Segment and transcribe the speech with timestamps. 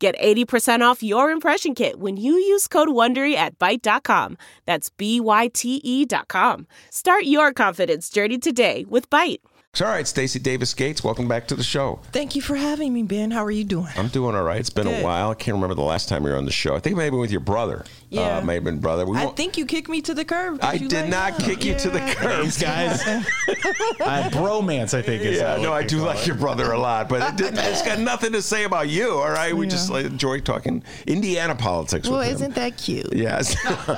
[0.00, 4.38] Get 80% off your impression kit when you use code WONDERY at Byte.com.
[4.64, 6.66] That's B-Y-T-E dot com.
[6.88, 9.40] Start your confidence journey today with Byte.
[9.80, 12.00] All right, Stacy Davis Gates, welcome back to the show.
[12.12, 13.30] Thank you for having me, Ben.
[13.30, 13.92] How are you doing?
[13.96, 14.58] I'm doing all right.
[14.58, 15.00] It's been Good.
[15.00, 15.30] a while.
[15.30, 16.74] I can't remember the last time you were on the show.
[16.74, 17.84] I think maybe with your brother.
[18.10, 18.38] Yeah.
[18.38, 19.06] Uh, maybe brother.
[19.06, 20.58] We I won't- think you kicked me to the curb.
[20.62, 22.44] I did like, not oh, kick you to the curb.
[22.44, 23.22] These guys, uh,
[24.32, 25.22] bromance, I think.
[25.22, 26.26] Is Yeah, no, I they do call like it.
[26.26, 29.10] your brother a lot, but it didn't, it's got nothing to say about you.
[29.12, 32.08] All right, we just like, enjoy talking Indiana politics.
[32.08, 32.34] Well, with him.
[32.34, 33.12] isn't that cute?
[33.12, 33.56] Yes,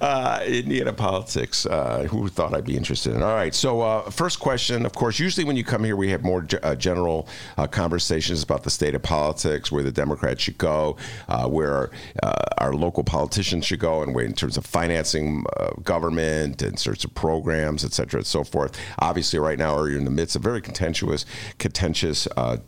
[0.00, 1.66] uh, Indiana politics.
[1.66, 3.22] Uh, who thought I'd be interested in?
[3.22, 3.54] All right.
[3.54, 4.86] So, uh, first question.
[4.86, 8.42] Of course, usually when you come here, we have more ge- uh, general uh, conversations
[8.42, 10.96] about the state of politics, where the Democrats should go,
[11.28, 11.90] uh, where
[12.22, 17.04] uh, our local politicians should go, and in terms of financing uh, government and sorts
[17.04, 18.78] of programs, et cetera, and so forth.
[18.98, 21.24] Obviously, right now, you're in the midst of very contentious,
[21.58, 22.26] contentious.
[22.36, 22.58] Uh,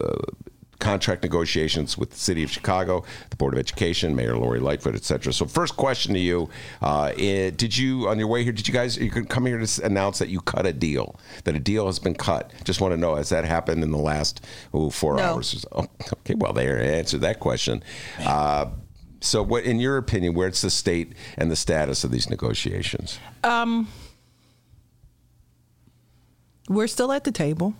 [0.00, 0.16] uh,
[0.80, 5.04] contract negotiations with the city of Chicago, the Board of Education, Mayor Lori Lightfoot, et
[5.04, 5.32] cetera.
[5.32, 6.48] So, first question to you:
[6.82, 9.84] uh, eh, Did you, on your way here, did you guys you come here to
[9.84, 12.50] announce that you cut a deal, that a deal has been cut?
[12.64, 15.22] Just want to know has that happened in the last ooh, four No.
[15.22, 15.64] hours?
[15.72, 17.84] Oh, okay, well, there answer that question.
[18.18, 18.66] Uh,
[19.20, 23.18] so, what, in your opinion, where's the state and the status of these negotiations?
[23.44, 23.88] Um,
[26.68, 27.74] we're still at the table.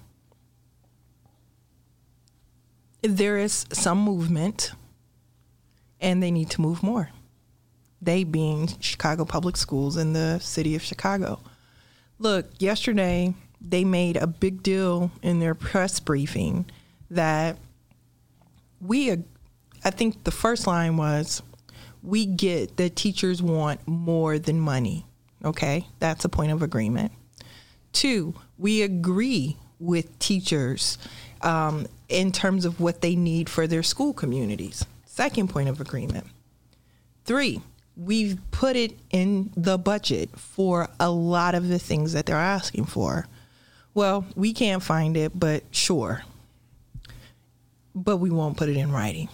[3.03, 4.73] There is some movement,
[6.01, 7.11] and they need to move more.
[8.03, 11.41] They being Chicago Public Schools in the city of Chicago.
[12.19, 16.67] Look, yesterday they made a big deal in their press briefing
[17.11, 17.57] that
[18.81, 19.17] we,
[19.85, 21.43] I think the first line was,
[22.03, 25.07] we get that teachers want more than money.
[25.45, 27.13] Okay, that's a point of agreement.
[27.93, 30.99] Two, we agree with teachers
[31.43, 34.85] um, in terms of what they need for their school communities.
[35.07, 36.27] Second point of agreement.
[37.25, 37.61] Three,
[37.97, 42.85] we've put it in the budget for a lot of the things that they're asking
[42.85, 43.27] for.
[43.95, 46.23] Well, we can't find it, but sure.
[47.95, 49.29] But we won't put it in writing.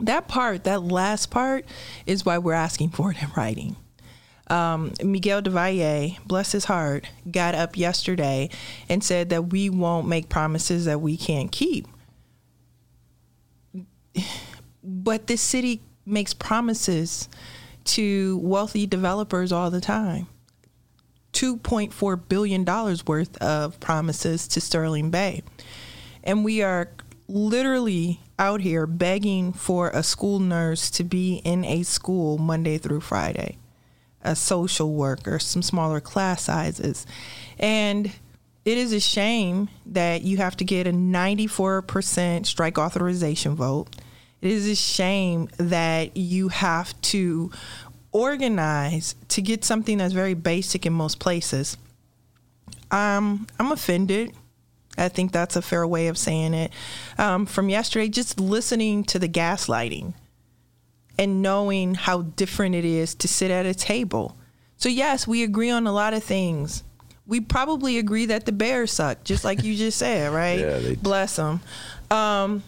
[0.00, 1.64] That part, that last part,
[2.06, 3.76] is why we're asking for it in writing
[4.50, 8.50] um, Miguel del Valle, bless his heart, got up yesterday
[8.88, 11.86] and said that we won't make promises that we can't keep.
[14.82, 17.28] But this city makes promises
[17.84, 20.26] to wealthy developers all the time.
[21.32, 22.64] $2.4 billion
[23.06, 25.42] worth of promises to Sterling Bay.
[26.24, 26.90] And we are
[27.28, 33.00] literally out here begging for a school nurse to be in a school Monday through
[33.00, 33.58] Friday
[34.22, 37.06] a social worker, some smaller class sizes.
[37.58, 38.12] And
[38.64, 43.88] it is a shame that you have to get a 94% strike authorization vote.
[44.42, 47.50] It is a shame that you have to
[48.12, 51.76] organize to get something that's very basic in most places.
[52.90, 54.34] Um, I'm offended.
[54.98, 56.72] I think that's a fair way of saying it.
[57.18, 60.14] Um, from yesterday, just listening to the gaslighting
[61.18, 64.36] and knowing how different it is to sit at a table.
[64.76, 66.82] So yes, we agree on a lot of things.
[67.26, 70.58] We probably agree that the Bears suck, just like you just said, right?
[70.58, 71.60] Yeah, they- Bless them.
[72.10, 72.62] Um,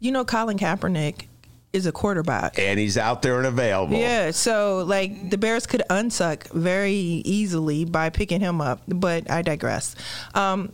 [0.00, 1.26] you know, Colin Kaepernick
[1.72, 2.58] is a quarterback.
[2.58, 3.98] And he's out there and available.
[3.98, 9.42] Yeah, so like the Bears could unsuck very easily by picking him up, but I
[9.42, 9.94] digress.
[10.34, 10.72] Um,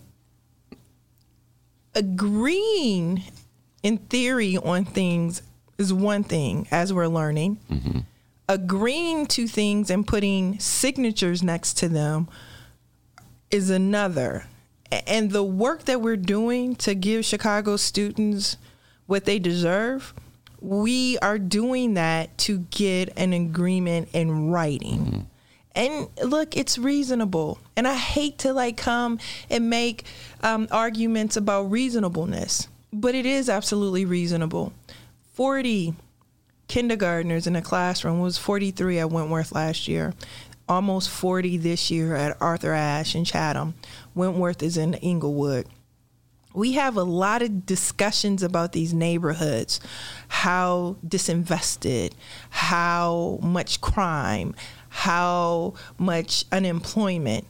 [1.94, 3.22] agreeing
[3.82, 5.42] in theory on things
[5.78, 7.58] is one thing, as we're learning.
[7.70, 7.98] Mm-hmm.
[8.48, 12.28] Agreeing to things and putting signatures next to them
[13.50, 14.46] is another.
[15.06, 18.56] And the work that we're doing to give Chicago students
[19.06, 20.14] what they deserve,
[20.60, 24.98] we are doing that to get an agreement in writing.
[24.98, 25.20] Mm-hmm.
[25.74, 27.58] And look, it's reasonable.
[27.76, 29.18] And I hate to like come
[29.50, 30.04] and make
[30.42, 34.72] um, arguments about reasonableness, but it is absolutely reasonable.
[35.32, 35.94] 40
[36.68, 40.14] kindergartners in a classroom was 43 at Wentworth last year,
[40.68, 43.74] almost 40 this year at Arthur Ashe in Chatham.
[44.14, 45.66] Wentworth is in Englewood.
[46.54, 49.80] we have a lot of discussions about these neighborhoods,
[50.28, 52.12] how disinvested,
[52.50, 54.54] how much crime,
[54.94, 57.44] how much unemployment.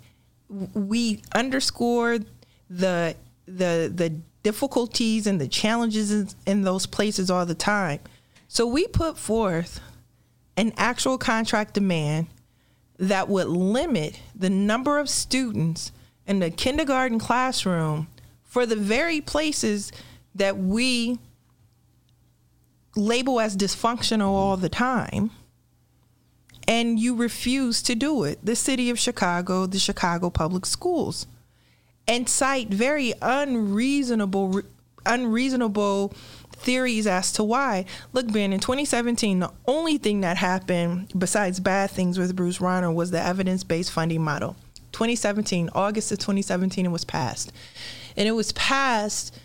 [0.49, 2.20] We underscore
[2.70, 3.14] the
[3.44, 8.00] the the difficulties and the challenges in, in those places all the time.
[8.49, 9.81] So we put forth
[10.56, 12.29] an actual contract demand
[12.99, 15.93] that would limit the number of students
[16.26, 18.08] in the kindergarten classroom
[18.43, 19.93] for the very places
[20.35, 21.19] that we
[22.96, 25.31] label as dysfunctional all the time
[26.67, 31.27] and you refuse to do it the city of chicago the chicago public schools
[32.07, 34.63] and cite very unreasonable
[35.07, 36.15] unreasonable
[36.53, 37.85] theories as to why.
[38.13, 42.95] Look, Ben, in 2017, the only thing that happened besides bad things with Bruce Rauner
[42.95, 44.57] was the evidence-based funding model.
[44.93, 47.53] 2017, August of 2017, it was passed,
[48.17, 49.39] and it was passed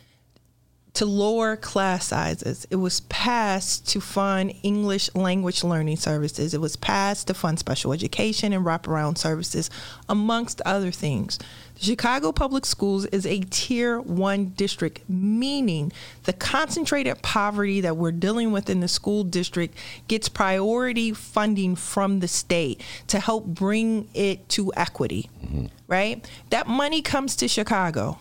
[1.00, 2.68] to lower class sizes.
[2.70, 6.54] It was passed to fund English language learning services.
[6.54, 9.70] It was passed to fund special education and wraparound services,
[10.10, 11.40] amongst other things.
[11.76, 15.94] The Chicago Public Schools is a tier one district, meaning
[16.26, 19.78] the concentrated poverty that we're dealing with in the school district
[20.10, 25.68] gets priority funding from the state to help bring it to equity, mm-hmm.
[25.88, 26.30] right?
[26.50, 28.20] That money comes to Chicago.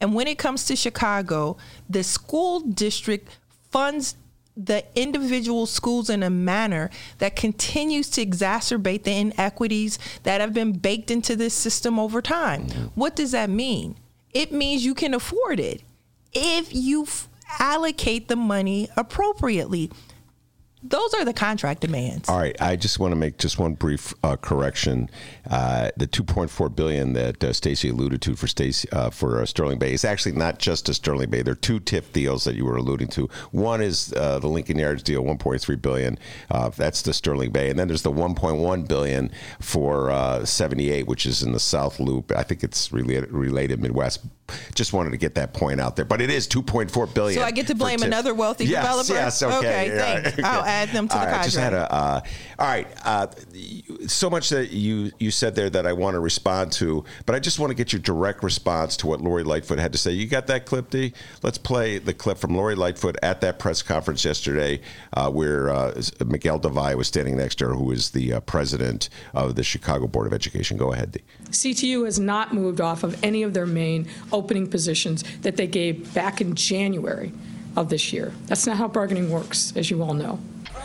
[0.00, 1.56] And when it comes to Chicago,
[1.88, 3.38] the school district
[3.70, 4.16] funds
[4.58, 10.72] the individual schools in a manner that continues to exacerbate the inequities that have been
[10.72, 12.64] baked into this system over time.
[12.96, 13.96] What does that mean?
[14.34, 15.82] It means you can afford it
[16.32, 17.28] if you f-
[17.60, 19.90] allocate the money appropriately.
[20.82, 22.28] Those are the contract demands.
[22.28, 25.10] All right, I just want to make just one brief uh, correction.
[25.50, 29.78] Uh, the 2.4 billion that uh, Stacy alluded to for Stacy uh, for uh, Sterling
[29.78, 31.42] Bay is actually not just a Sterling Bay.
[31.42, 33.28] There are two TIF deals that you were alluding to.
[33.50, 36.18] One is uh, the Lincoln Yards deal, 1.3 billion.
[36.76, 41.52] that's the Sterling Bay, and then there's the 1.1 billion for 78, which is in
[41.52, 42.30] the South Loop.
[42.36, 44.20] I think it's related, related Midwest.
[44.74, 47.40] Just wanted to get that point out there, but it is 2.4 billion.
[47.40, 49.12] So I get to blame another wealthy yes, developer.
[49.12, 49.56] Yes, okay.
[49.58, 50.20] Okay, yeah.
[50.22, 50.38] thanks.
[50.44, 51.52] I'll add them to all the right, contract.
[51.52, 52.20] Just had a, uh,
[52.58, 52.86] all right.
[53.04, 53.26] Uh,
[54.06, 57.38] so much that you you said there that I want to respond to, but I
[57.38, 60.12] just want to get your direct response to what Lori Lightfoot had to say.
[60.12, 61.12] You got that clip, D?
[61.42, 64.80] Let's play the clip from Lori Lightfoot at that press conference yesterday,
[65.14, 68.40] uh, where uh, Miguel del Valle was standing next to her, who is the uh,
[68.40, 70.76] president of the Chicago Board of Education.
[70.76, 71.20] Go ahead, D.
[71.50, 76.12] CTU has not moved off of any of their main opening positions that they gave
[76.14, 77.32] back in January
[77.76, 78.32] of this year.
[78.46, 80.38] That's not how bargaining works, as you all know.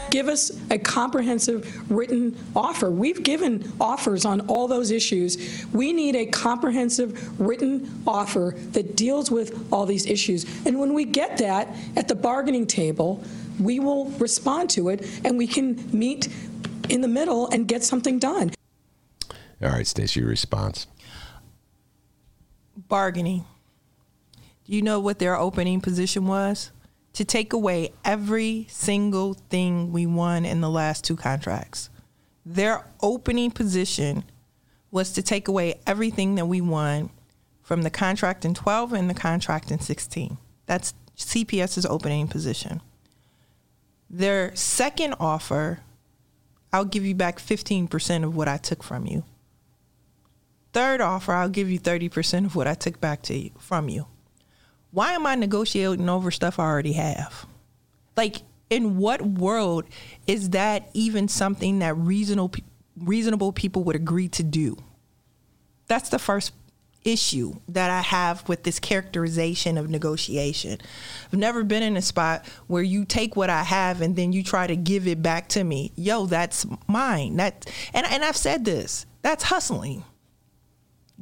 [0.10, 2.90] Give us a comprehensive written offer.
[2.92, 5.66] We've given offers on all those issues.
[5.74, 10.46] We need a comprehensive written offer that deals with all these issues.
[10.66, 13.24] And when we get that at the bargaining table,
[13.60, 16.28] we will respond to it and we can meet
[16.90, 18.52] in the middle and get something done.
[19.62, 20.88] All right, Stacy, your response.
[22.76, 23.46] Bargaining.
[24.66, 26.72] Do you know what their opening position was?
[27.14, 31.90] To take away every single thing we won in the last two contracts.
[32.46, 34.24] Their opening position
[34.92, 37.10] was to take away everything that we won
[37.62, 40.38] from the contract in 12 and the contract in 16.
[40.66, 42.82] That's CPS's opening position.
[44.10, 45.80] Their second offer,
[46.72, 49.24] I'll give you back 15% of what I took from you.
[50.74, 54.08] Third offer, I'll give you 30% of what I took back to you, from you.
[54.94, 57.48] Why am I negotiating over stuff I already have?
[58.16, 58.38] Like,
[58.70, 59.86] in what world
[60.28, 62.54] is that even something that reasonable
[62.96, 64.78] reasonable people would agree to do?
[65.88, 66.54] That's the first
[67.04, 70.80] issue that I have with this characterization of negotiation.
[71.26, 74.44] I've never been in a spot where you take what I have and then you
[74.44, 75.92] try to give it back to me.
[75.96, 77.38] Yo, that's mine.
[77.38, 79.08] That and and I've said this.
[79.24, 80.04] That's hustling.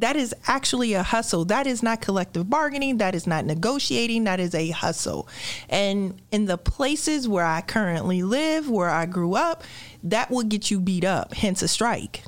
[0.02, 1.46] That is actually a hustle.
[1.46, 2.98] That is not collective bargaining.
[2.98, 4.24] That is not negotiating.
[4.24, 5.28] That is a hustle.
[5.70, 9.64] And in the places where I currently live, where I grew up,
[10.04, 12.24] that will get you beat up, hence a strike.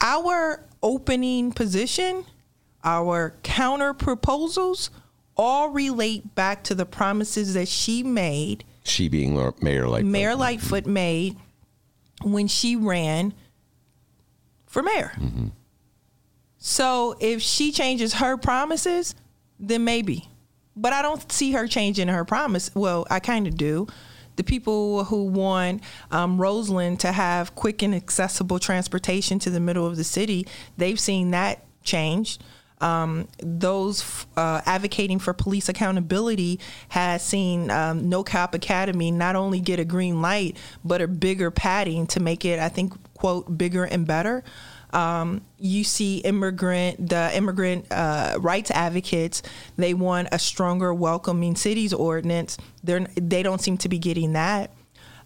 [0.00, 2.24] Our opening position,
[2.84, 4.90] our counter proposals,
[5.36, 8.62] all relate back to the promises that she made.
[8.84, 10.04] She being Mayor Lightfoot.
[10.08, 11.36] Mayor Lightfoot made
[12.22, 13.34] when she ran
[14.68, 15.12] for mayor.
[15.16, 15.48] Mm-hmm.
[16.58, 19.14] So if she changes her promises,
[19.58, 20.28] then maybe.
[20.76, 22.70] But I don't see her changing her promise.
[22.74, 23.86] Well, I kind of do.
[24.36, 25.82] The people who want
[26.12, 30.46] um, Roseland to have quick and accessible transportation to the middle of the city,
[30.76, 32.38] they've seen that change.
[32.80, 39.60] Um, those uh, advocating for police accountability has seen um, No Cop Academy not only
[39.60, 43.84] get a green light, but a bigger padding to make it, I think, quote, bigger
[43.84, 44.44] and better.
[44.90, 49.42] Um, you see immigrant the immigrant uh, rights advocates
[49.76, 54.70] they want a stronger welcoming cities ordinance they're they don't seem to be getting that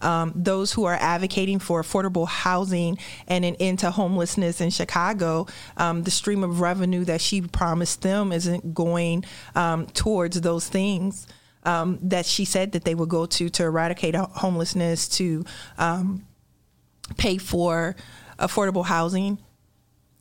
[0.02, 5.46] um, those who are advocating for affordable housing and an end to homelessness in Chicago,
[5.76, 11.26] um, the stream of revenue that she promised them isn't going um, towards those things.
[11.64, 15.44] Um, that she said that they would go to to eradicate homelessness, to
[15.78, 16.26] um,
[17.16, 17.94] pay for
[18.36, 19.38] affordable housing.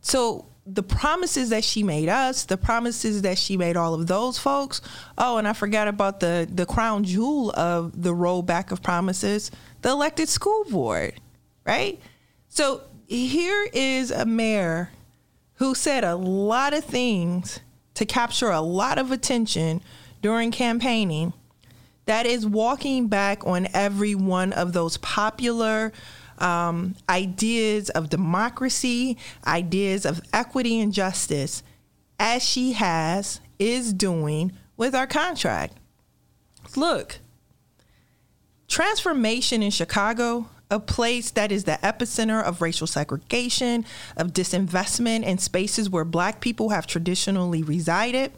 [0.01, 4.38] So the promises that she made us, the promises that she made all of those
[4.38, 4.81] folks.
[5.17, 9.89] Oh, and I forgot about the the crown jewel of the rollback of promises, the
[9.89, 11.19] elected school board,
[11.65, 12.00] right?
[12.47, 14.91] So here is a mayor
[15.55, 17.59] who said a lot of things
[17.95, 19.81] to capture a lot of attention
[20.21, 21.33] during campaigning
[22.05, 25.91] that is walking back on every one of those popular
[26.39, 31.63] um, ideas of democracy, ideas of equity and justice,
[32.19, 35.77] as she has, is doing with our contract.
[36.75, 37.19] Look,
[38.71, 43.85] transformation in Chicago a place that is the epicenter of racial segregation,
[44.15, 48.31] of disinvestment in spaces where black people have traditionally resided,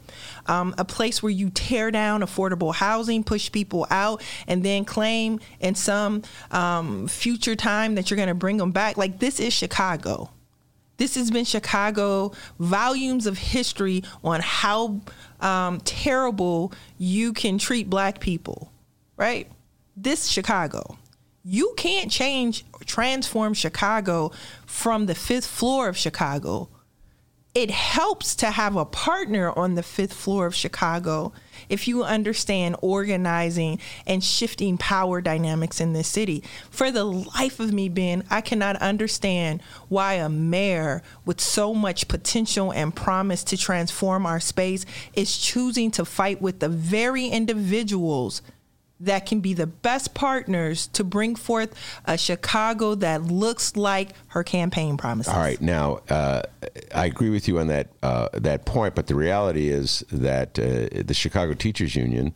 [0.47, 5.39] um, a place where you tear down affordable housing, push people out, and then claim
[5.59, 8.97] in some um, future time that you're going to bring them back.
[8.97, 10.31] Like, this is Chicago.
[10.97, 15.01] This has been Chicago, volumes of history on how
[15.39, 18.71] um, terrible you can treat black people,
[19.17, 19.47] right?
[19.95, 20.97] This Chicago
[21.43, 24.31] you can't change or transform Chicago
[24.65, 26.69] from the fifth floor of Chicago.
[27.53, 31.33] It helps to have a partner on the fifth floor of Chicago
[31.69, 36.43] if you understand organizing and shifting power dynamics in this city.
[36.71, 42.07] For the life of me, Ben, I cannot understand why a mayor with so much
[42.07, 48.41] potential and promise to transform our space is choosing to fight with the very individuals
[48.99, 54.43] that can be the best partners to bring forth a Chicago that looks like her
[54.43, 55.33] campaign promises.
[55.33, 56.43] All right, now uh,
[56.93, 61.03] I agree with you on that uh, that point, but the reality is that uh,
[61.03, 62.35] the Chicago Teachers Union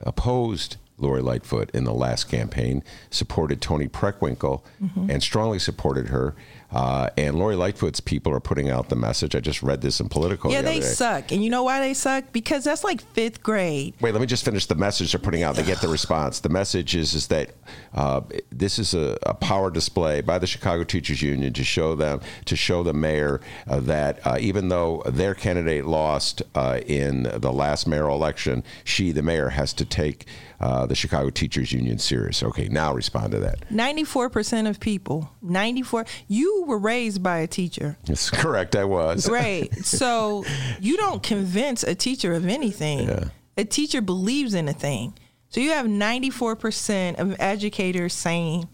[0.00, 5.10] opposed Lori Lightfoot in the last campaign, supported Toni Preckwinkle, mm-hmm.
[5.10, 6.34] and strongly supported her.
[6.72, 9.34] Uh, and Lori Lightfoot's people are putting out the message.
[9.34, 10.50] I just read this in Politico.
[10.50, 11.32] Yeah, the they suck.
[11.32, 12.30] And you know why they suck?
[12.32, 13.94] Because that's like fifth grade.
[14.00, 15.56] Wait, let me just finish the message they're putting out.
[15.56, 16.40] They get the response.
[16.40, 17.50] The message is is that
[17.92, 18.20] uh,
[18.52, 22.54] this is a, a, power display by the Chicago Teachers Union to show them to
[22.54, 27.88] show the mayor uh, that uh, even though their candidate lost uh, in the last
[27.88, 30.26] mayoral election, she, the mayor, has to take
[30.60, 32.42] uh, the Chicago Teachers Union serious.
[32.42, 33.68] Okay, now respond to that.
[33.70, 37.96] 94% of people, 94, you were raised by a teacher.
[38.04, 39.28] That's correct, I was.
[39.28, 39.70] Right.
[40.00, 40.44] So
[40.80, 43.08] you don't convince a teacher of anything.
[43.08, 43.24] Yeah.
[43.56, 45.14] A teacher believes in a thing.
[45.48, 48.68] So you have 94% of educators saying,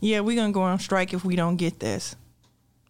[0.00, 2.14] yeah, we're going to go on strike if we don't get this.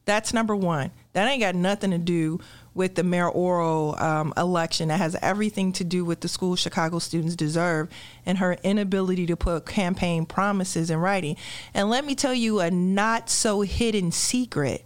[0.05, 0.91] That's number one.
[1.13, 2.41] That ain't got nothing to do
[2.75, 7.37] with the mayoral um, election that has everything to do with the school Chicago students
[7.37, 7.89] deserve
[8.25, 11.37] and her inability to put campaign promises in writing.
[11.75, 14.85] And let me tell you a not so hidden secret.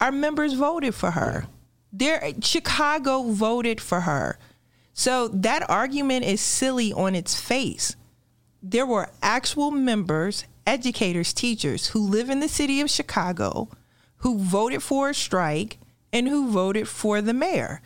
[0.00, 1.46] Our members voted for her.
[1.92, 4.38] There, Chicago voted for her.
[4.92, 7.96] So that argument is silly on its face.
[8.62, 13.68] There were actual members, educators, teachers who live in the city of Chicago
[14.18, 15.78] who voted for a strike
[16.14, 17.82] and who voted for the mayor.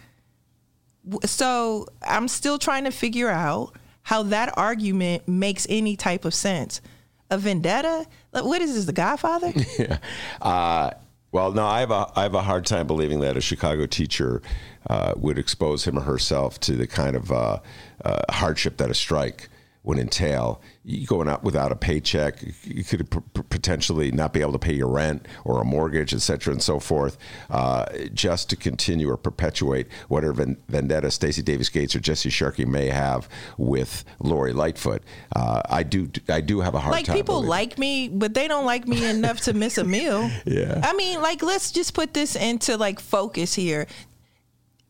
[1.25, 6.83] So I'm still trying to figure out how that argument makes any type of sense.
[7.31, 8.07] A vendetta?
[8.31, 9.53] What is this, The Godfather?
[9.79, 9.99] yeah.
[10.41, 10.91] Uh,
[11.33, 14.41] well, no, I have a I have a hard time believing that a Chicago teacher
[14.89, 17.59] uh, would expose him or herself to the kind of uh,
[18.03, 19.51] uh hardship that a strike
[19.89, 20.61] would entail.
[20.85, 24.75] You going out without a paycheck, you could p- potentially not be able to pay
[24.75, 27.17] your rent or a mortgage, et cetera, and so forth,
[27.49, 32.89] uh, just to continue or perpetuate whatever vendetta Stacy Davis Gates or Jesse Sharkey may
[32.89, 35.03] have with Lori Lightfoot.
[35.35, 37.15] Uh, I do, I do have a hard like time.
[37.17, 40.31] Like people like me, but they don't like me enough to miss a meal.
[40.45, 40.81] Yeah.
[40.83, 43.87] I mean, like let's just put this into like focus here.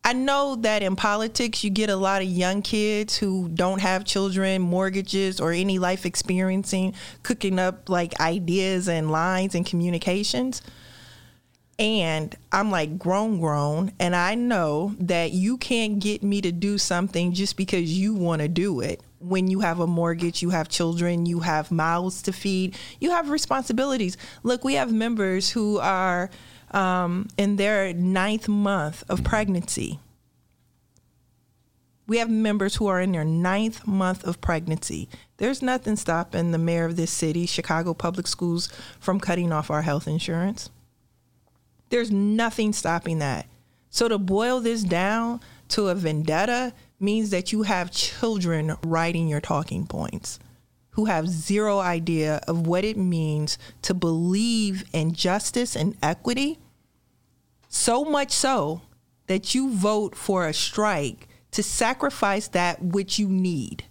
[0.09, 4.05] I know that in politics, you get a lot of young kids who don't have
[4.05, 10.63] children, mortgages, or any life experiencing, cooking up like ideas and lines and communications.
[11.77, 16.79] And I'm like grown, grown, and I know that you can't get me to do
[16.79, 19.01] something just because you want to do it.
[19.19, 23.29] When you have a mortgage, you have children, you have mouths to feed, you have
[23.29, 24.17] responsibilities.
[24.41, 26.31] Look, we have members who are
[26.71, 29.99] um, in their ninth month of pregnancy.
[32.07, 35.07] We have members who are in their ninth month of pregnancy.
[35.37, 38.67] There's nothing stopping the mayor of this city, Chicago Public Schools,
[38.99, 40.71] from cutting off our health insurance.
[41.89, 43.47] There's nothing stopping that.
[43.91, 49.41] So to boil this down to a vendetta means that you have children writing your
[49.41, 50.39] talking points
[50.91, 56.59] who have zero idea of what it means to believe in justice and equity.
[57.67, 58.81] So much so
[59.27, 63.85] that you vote for a strike to sacrifice that which you need.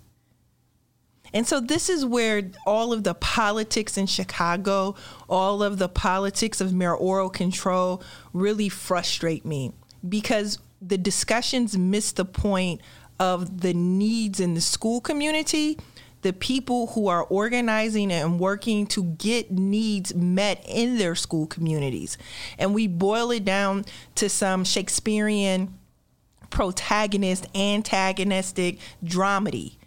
[1.33, 4.95] And so this is where all of the politics in Chicago,
[5.29, 8.03] all of the politics of mayoral control
[8.33, 9.73] really frustrate me
[10.09, 12.81] because the discussions miss the point
[13.19, 15.77] of the needs in the school community,
[16.23, 22.19] the people who are organizing and working to get needs met in their school communities.
[22.59, 23.85] And we boil it down
[24.17, 25.75] to some Shakespearean
[26.51, 29.79] protagonist antagonistic dramedy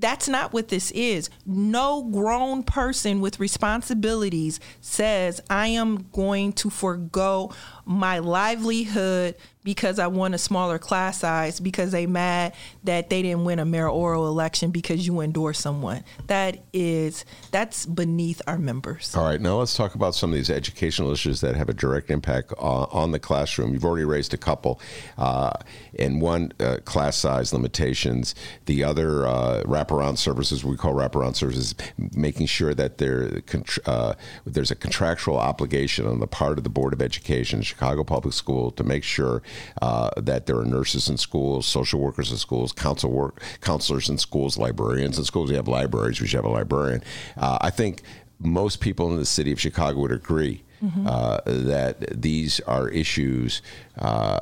[0.00, 1.30] that's not what this is.
[1.46, 7.52] No grown person with responsibilities says, I am going to forego
[7.84, 13.44] my livelihood because I want a smaller class size because they mad that they didn't
[13.44, 16.04] win a mayoral election because you endorse someone.
[16.28, 19.14] That is that's beneath our members.
[19.14, 22.10] All right, now let's talk about some of these educational issues that have a direct
[22.10, 23.72] impact on, on the classroom.
[23.72, 24.80] You've already raised a couple,
[25.18, 25.52] uh,
[25.98, 28.34] and one uh, class size limitations.
[28.64, 31.74] The other uh, wraparound services we call wraparound services,
[32.14, 33.42] making sure that there
[33.86, 34.14] uh,
[34.46, 38.70] there's a contractual obligation on the part of the Board of Education, Chicago Public School,
[38.72, 39.42] to make sure
[39.82, 44.18] uh, that there are nurses in schools, social workers in schools, counsel work, counselors in
[44.18, 45.50] schools, librarians in schools.
[45.50, 46.20] We have libraries.
[46.20, 47.02] We should have a librarian.
[47.36, 48.02] Uh, I think
[48.38, 51.06] most people in the city of Chicago would agree mm-hmm.
[51.06, 53.62] uh, that these are issues
[53.98, 54.40] uh,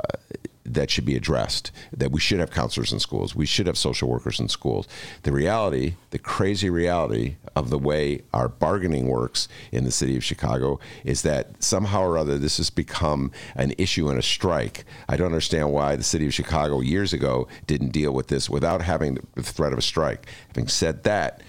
[0.75, 1.71] that should be addressed.
[1.97, 3.35] That we should have counselors in schools.
[3.35, 4.87] We should have social workers in schools.
[5.23, 10.25] The reality, the crazy reality of the way our bargaining works in the city of
[10.25, 14.85] Chicago is that somehow or other this has become an issue in a strike.
[15.09, 18.83] I don't understand why the city of Chicago years ago didn't deal with this without
[18.83, 20.27] having the threat of a strike.
[20.49, 21.43] Having said that,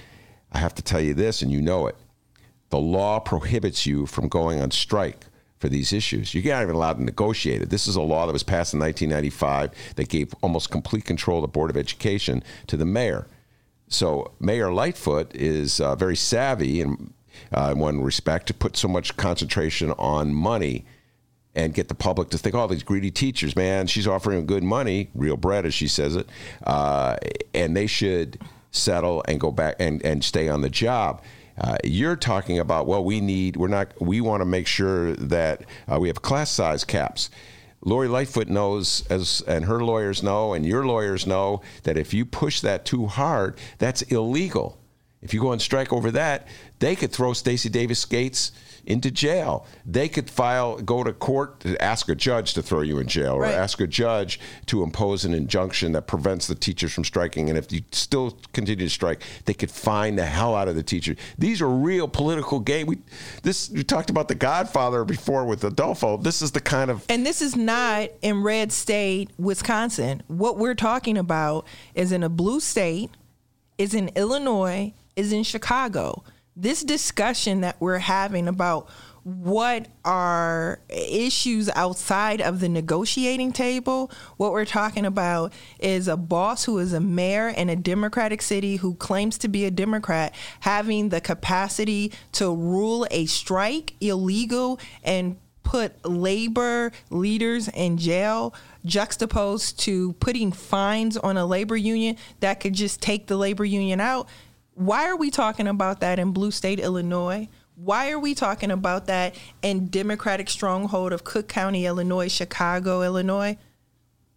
[0.52, 1.96] I have to tell you this, and you know it.
[2.70, 5.26] The law prohibits you from going on strike
[5.60, 6.34] for these issues.
[6.34, 7.69] You're not even allowed to negotiate it.
[7.69, 11.41] This is a law that was passed in 1995 that gave almost complete control of
[11.43, 13.28] the Board of Education to the mayor.
[13.89, 17.13] So Mayor Lightfoot is uh, very savvy in,
[17.52, 20.86] uh, in one respect to put so much concentration on money
[21.56, 25.10] and get the public to think, oh, these greedy teachers, man, she's offering good money,
[25.15, 26.30] real bread, as she says it,
[26.65, 27.17] uh,
[27.54, 28.39] and they should
[28.72, 31.22] settle and go back and, and stay on the job.
[31.60, 35.63] Uh, you're talking about well, we need we're not we want to make sure that
[35.91, 37.30] uh, we have class size caps.
[37.82, 42.26] Lori Lightfoot knows, as and her lawyers know, and your lawyers know that if you
[42.26, 44.79] push that too hard, that's illegal.
[45.22, 46.48] If you go on strike over that,
[46.80, 48.52] they could throw Stacy Davis Gates
[48.86, 49.68] into jail.
[49.86, 53.34] They could file, go to court to ask a judge to throw you in jail,
[53.34, 57.50] or ask a judge to impose an injunction that prevents the teachers from striking.
[57.50, 60.84] And if you still continue to strike, they could fine the hell out of the
[60.84, 61.16] teacher.
[61.38, 62.88] These are real political games.
[62.88, 62.98] We
[63.44, 66.18] this we talked about the Godfather before with Adolfo.
[66.18, 70.24] This is the kind of and this is not in red state, Wisconsin.
[70.28, 73.12] What we're talking about is in a blue state,
[73.78, 76.24] is in Illinois, is in Chicago
[76.56, 78.90] this discussion that we're having about
[79.24, 84.12] what are issues outside of the negotiating table.
[84.38, 88.78] What we're talking about is a boss who is a mayor in a Democratic city
[88.78, 95.38] who claims to be a Democrat having the capacity to rule a strike illegal and
[95.64, 98.56] put labor leaders in jail
[98.86, 104.00] juxtaposed to putting fines on a labor union that could just take the labor union
[104.02, 104.28] out
[104.80, 107.50] why are we talking about that in blue state Illinois?
[107.76, 113.58] Why are we talking about that in Democratic stronghold of Cook County, Illinois, Chicago, Illinois?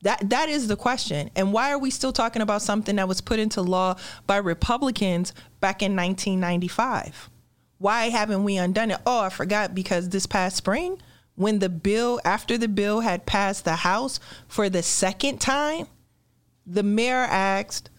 [0.03, 1.31] That that is the question.
[1.37, 3.95] And why are we still talking about something that was put into law
[4.27, 7.31] by Republicans back in 1995?
[7.79, 9.01] Why haven't we undone it?
[9.07, 11.01] Oh, I forgot because this past spring,
[11.37, 15.87] when the bill after the bill had passed the House for the second time,
[16.67, 17.91] the mayor asked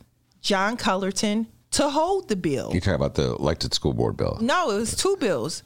[0.42, 2.70] John Cullerton to hold the bill.
[2.72, 4.38] You're talking about the elected school board bill?
[4.42, 5.64] No, it was two bills.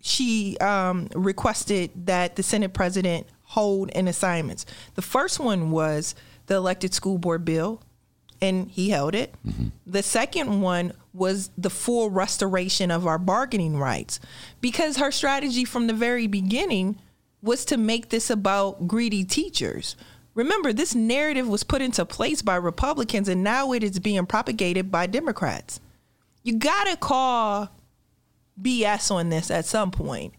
[0.00, 4.64] she um, requested that the Senate president hold in assignments.
[4.94, 6.14] The first one was
[6.46, 7.82] the elected school board bill,
[8.40, 9.34] and he held it.
[9.86, 14.20] The second one was the full restoration of our bargaining rights
[14.60, 17.00] because her strategy from the very beginning
[17.42, 19.96] was to make this about greedy teachers.
[20.38, 24.88] Remember, this narrative was put into place by Republicans and now it is being propagated
[24.88, 25.80] by Democrats.
[26.44, 27.68] You got to call
[28.62, 30.34] BS on this at some point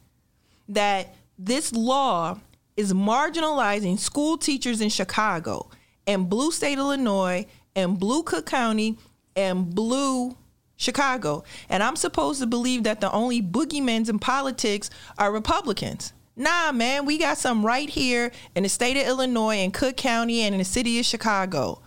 [0.69, 2.39] that this law
[2.77, 5.69] is marginalizing school teachers in Chicago
[6.07, 8.97] and blue state Illinois and blue Cook County
[9.35, 10.33] and blue
[10.77, 11.43] Chicago.
[11.67, 16.13] And I'm supposed to believe that the only boogeymans in politics are Republicans.
[16.39, 20.39] Nah, man, we got some right here in the state of Illinois and Cook County
[20.39, 21.81] and in the city of Chicago.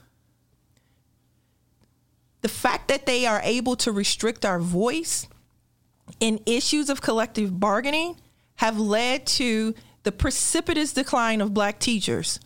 [2.42, 5.26] The fact that they are able to restrict our voice
[6.20, 8.16] in issues of collective bargaining
[8.56, 12.38] have led to the precipitous decline of black teachers,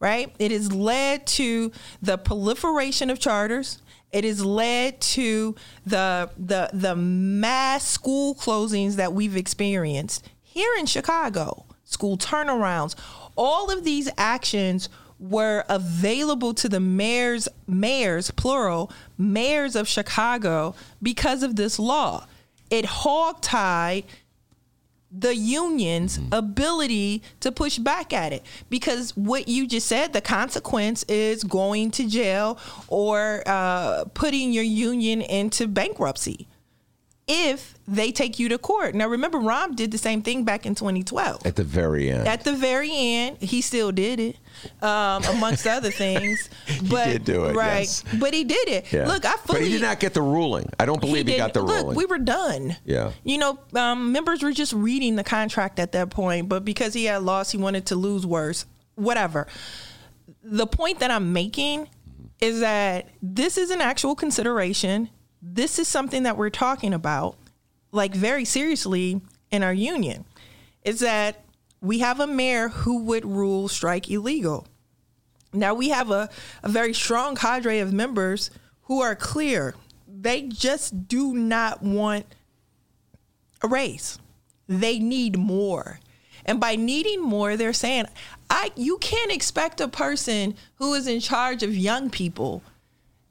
[0.00, 0.34] right?
[0.40, 1.70] It has led to
[2.02, 3.80] the proliferation of charters.
[4.10, 5.54] It has led to
[5.86, 12.94] the the the mass school closings that we've experienced here in Chicago, school turnarounds.
[13.36, 21.42] All of these actions were available to the mayors, mayors plural, mayors of Chicago because
[21.42, 22.26] of this law.
[22.68, 24.04] It hogtied
[25.10, 31.02] the union's ability to push back at it because what you just said the consequence
[31.04, 36.46] is going to jail or uh, putting your union into bankruptcy
[37.28, 40.74] if they take you to court now remember Rahm did the same thing back in
[40.74, 42.26] 2012 At the very end.
[42.26, 44.36] at the very end he still did it
[44.82, 46.50] um, amongst other things
[46.90, 48.04] but he did do it, right yes.
[48.18, 49.06] but he did it Yeah.
[49.06, 50.68] look i fully but he did not get the ruling.
[50.80, 51.96] I don't believe he, got the look, ruling.
[51.96, 52.76] we were done.
[52.84, 53.12] Yeah.
[53.24, 57.04] You know, um, members were just reading the contract at that point, but because he
[57.04, 58.66] had lost, he wanted to lose worse.
[58.96, 59.46] Whatever.
[60.42, 61.88] The point that I'm making
[62.40, 65.08] is that this is an actual consideration.
[65.42, 67.36] This is something that we're talking about,
[67.90, 70.24] like very seriously in our union.
[70.84, 71.44] Is that
[71.80, 74.68] we have a mayor who would rule strike illegal.
[75.52, 76.30] Now we have a,
[76.62, 78.50] a very strong cadre of members
[78.82, 79.74] who are clear.
[80.06, 82.24] They just do not want
[83.62, 84.18] a raise.
[84.68, 85.98] They need more.
[86.44, 88.06] And by needing more, they're saying,
[88.48, 92.62] I you can't expect a person who is in charge of young people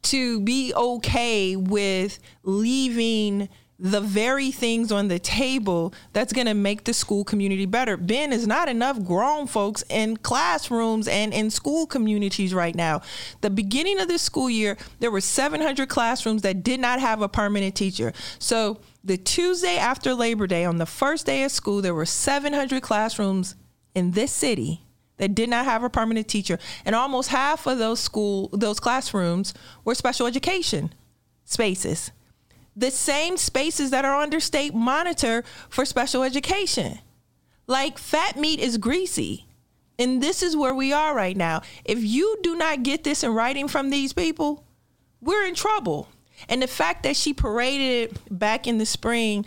[0.04, 3.50] to be okay with leaving
[3.82, 7.98] the very things on the table that's going to make the school community better.
[7.98, 13.02] Ben is not enough grown folks in classrooms and in school communities right now.
[13.42, 17.28] The beginning of this school year, there were 700 classrooms that did not have a
[17.28, 18.14] permanent teacher.
[18.38, 22.84] So the Tuesday after Labor Day, on the first day of school, there were 700
[22.84, 23.56] classrooms
[23.96, 24.86] in this city
[25.22, 29.54] that did not have a permanent teacher, and almost half of those school those classrooms
[29.86, 30.92] were special education
[31.46, 32.10] spaces.
[32.76, 36.98] The same spaces that are under state monitor for special education.
[37.68, 39.46] Like fat meat is greasy.
[40.00, 41.62] And this is where we are right now.
[41.86, 44.66] If you do not get this in writing from these people,
[45.22, 46.08] we're in trouble.
[46.50, 49.46] And the fact that she paraded it back in the spring,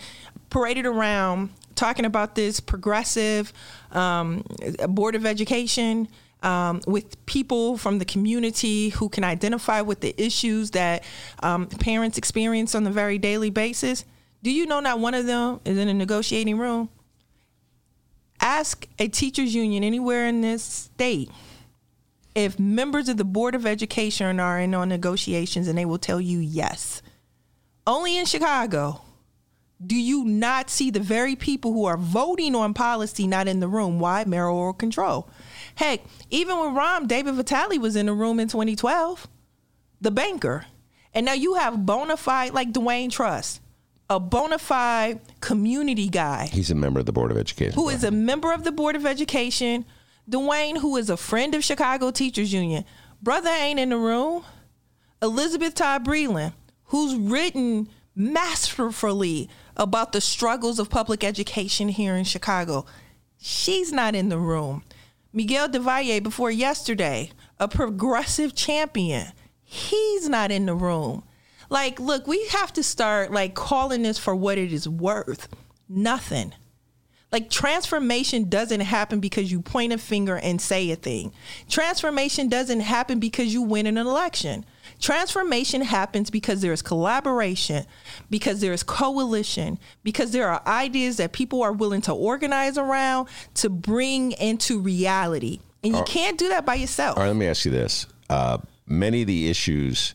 [0.51, 3.53] paraded around talking about this progressive
[3.95, 4.45] um,
[4.89, 6.09] board of education
[6.43, 11.05] um, with people from the community who can identify with the issues that
[11.43, 14.05] um, parents experience on a very daily basis.
[14.43, 16.91] Do you know not one of them is in a negotiating room?
[18.41, 21.31] Ask a teachers union anywhere in this state
[22.35, 26.21] if members of the board of education are in on negotiations and they will tell
[26.21, 27.01] you yes
[27.87, 29.01] only in chicago
[29.85, 33.69] do you not see the very people who are voting on policy not in the
[33.69, 35.29] room why mayoral control
[35.75, 39.27] heck even with Rahm david vitale was in the room in 2012
[40.01, 40.67] the banker
[41.13, 43.61] and now you have bona fide like dwayne Truss
[44.09, 47.73] a bona fide community guy He's a member of the Board of Education.
[47.75, 49.85] who is a member of the Board of Education,
[50.31, 52.85] Dwayne, who is a friend of Chicago Teachers Union.
[53.23, 54.45] Brother ain't in the room.
[55.23, 56.53] Elizabeth Todd Breland,
[56.85, 62.87] who's written masterfully about the struggles of public education here in Chicago.
[63.39, 64.85] She's not in the room.
[65.33, 69.33] Miguel De del Valle, before yesterday, a progressive champion.
[69.63, 71.25] He's not in the room.
[71.69, 75.49] Like, look, we have to start like calling this for what it is worth.
[75.89, 76.55] Nothing.
[77.33, 81.33] Like transformation doesn't happen because you point a finger and say a thing.
[81.69, 84.65] Transformation doesn't happen because you win an election.
[85.01, 87.85] Transformation happens because there's collaboration,
[88.31, 93.69] because there's coalition, because there are ideas that people are willing to organize around to
[93.69, 95.61] bring into reality.
[95.83, 97.17] And you can't do that by yourself.
[97.17, 98.07] All right, let me ask you this.
[98.31, 100.15] Uh, many of the issues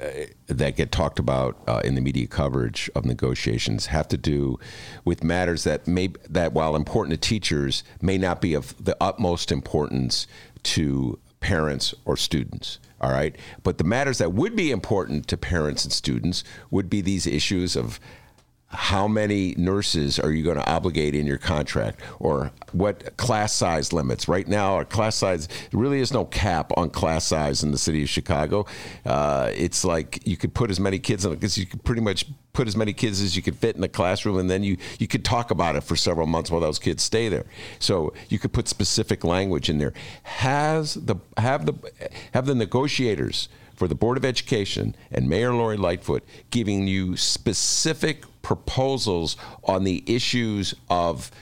[0.00, 0.10] uh,
[0.46, 4.58] that get talked about uh, in the media coverage of negotiations have to do
[5.04, 9.52] with matters that may that while important to teachers may not be of the utmost
[9.52, 10.26] importance
[10.64, 13.36] to parents or students all right?
[13.62, 17.76] But the matters that would be important to parents and students would be these issues
[17.76, 18.00] of
[18.74, 22.00] how many nurses are you going to obligate in your contract?
[22.18, 24.28] Or what class size limits?
[24.28, 28.02] Right now our class size really is no cap on class size in the city
[28.02, 28.66] of chicago.
[29.06, 32.26] Uh, it's like you could put as many kids in because you could pretty much
[32.52, 35.08] put as many kids as you could fit in the classroom and then you you
[35.08, 37.46] could talk about it for several months while those kids stay there.
[37.78, 39.92] So you could put specific language in there.
[40.24, 41.74] Has the have the
[42.32, 48.24] have the negotiators for the Board of Education and Mayor Lori Lightfoot giving you specific
[48.44, 51.32] proposals on the issues of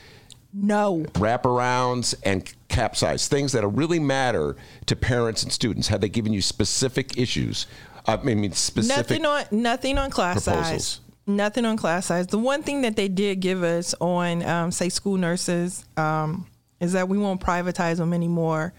[0.55, 1.05] no.
[1.15, 5.88] wraparounds and capsize, things that really matter to parents and students.
[5.88, 7.67] Have they given you specific issues?
[8.07, 10.67] I mean, specific Nothing on nothing on class proposals.
[10.67, 11.01] size.
[11.27, 12.27] Nothing on class size.
[12.27, 16.47] The one thing that they did give us on, um, say, school nurses, um,
[16.81, 18.73] is that we won't privatize them anymore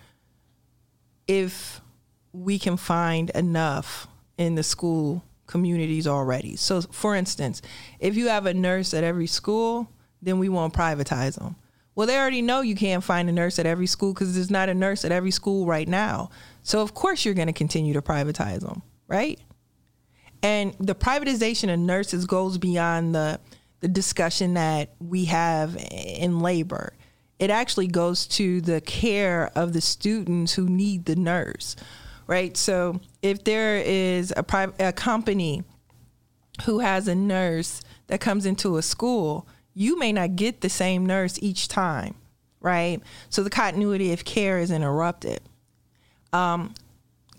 [1.25, 1.79] if
[2.33, 4.07] we can find enough
[4.37, 6.55] in the school communities already.
[6.55, 7.61] So, for instance,
[7.99, 9.87] if you have a nurse at every school,
[10.19, 11.55] then we won't privatize them.
[11.93, 14.67] Well, they already know you can't find a nurse at every school because there's not
[14.67, 16.31] a nurse at every school right now.
[16.63, 19.39] So, of course, you're going to continue to privatize them, right?
[20.41, 23.39] And the privatization of nurses goes beyond the
[23.81, 26.93] the discussion that we have in labor.
[27.37, 31.75] It actually goes to the care of the students who need the nurse,
[32.27, 32.55] right?
[32.57, 35.63] So if there is a private a company
[36.65, 41.05] who has a nurse that comes into a school, you may not get the same
[41.05, 42.15] nurse each time,
[42.61, 43.01] right?
[43.29, 45.41] So the continuity of care is interrupted.
[46.31, 46.75] Um,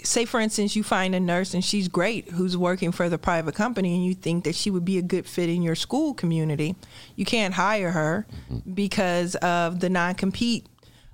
[0.07, 3.55] say for instance you find a nurse and she's great who's working for the private
[3.55, 6.77] company and you think that she would be a good fit in your school community
[7.16, 8.27] you can't hire her
[8.75, 10.66] because of the non-compete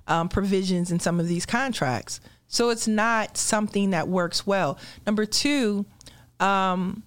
[0.07, 2.19] um, provisions in some of these contracts
[2.51, 4.77] so it's not something that works well.
[5.07, 5.87] Number two
[6.39, 7.03] um,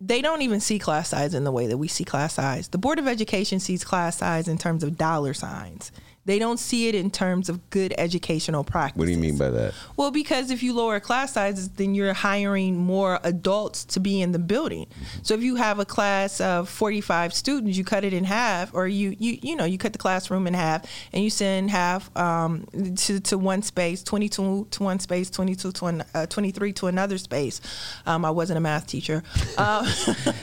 [0.00, 2.68] they don't even see class size in the way that we see class size.
[2.68, 5.90] The board of education sees class size in terms of dollar signs
[6.28, 8.98] they don't see it in terms of good educational practices.
[8.98, 9.72] What do you mean by that?
[9.96, 14.32] Well, because if you lower class sizes, then you're hiring more adults to be in
[14.32, 14.86] the building.
[15.22, 18.86] So if you have a class of 45 students, you cut it in half, or
[18.86, 22.66] you you you know you cut the classroom in half, and you send half um,
[22.96, 27.16] to to one space, 22 to one space, 22 to an, uh, 23 to another
[27.16, 27.62] space.
[28.04, 29.22] Um, I wasn't a math teacher,
[29.56, 29.86] um,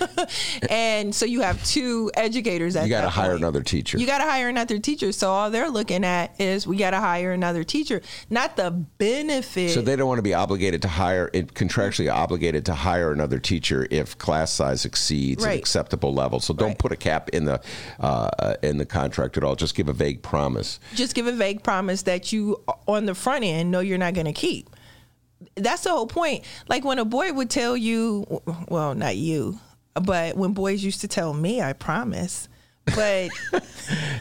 [0.71, 2.75] and so you have two educators.
[2.75, 3.41] At You got to hire point.
[3.41, 3.99] another teacher.
[3.99, 5.11] You got to hire another teacher.
[5.11, 9.69] So all they're looking at is we got to hire another teacher, not the benefit.
[9.71, 13.37] So they don't want to be obligated to hire, it- contractually obligated to hire another
[13.37, 16.39] teacher if class size exceeds an acceptable level.
[16.39, 16.79] So don't Right.
[16.79, 17.61] put a cap in the
[17.99, 19.55] uh, in the contract at all.
[19.55, 20.79] Just give a vague promise.
[20.95, 24.25] just give a vague promise that you on the front end know you're not going
[24.25, 24.69] to keep.
[25.55, 26.45] That's the whole point.
[26.69, 29.59] Like when a boy would tell you, well, not you,
[29.93, 32.47] but when boys used to tell me, I promise.
[32.93, 33.29] But